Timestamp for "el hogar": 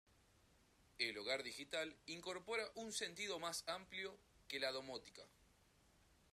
0.97-1.43